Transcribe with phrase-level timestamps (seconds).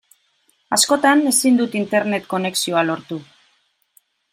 [0.77, 3.23] Askotan ezin dut Internet konexioa lortu.